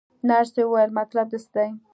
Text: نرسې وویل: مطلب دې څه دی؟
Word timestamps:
نرسې 0.27 0.61
وویل: 0.65 0.91
مطلب 0.99 1.25
دې 1.31 1.39
څه 1.45 1.49
دی؟ 1.55 1.69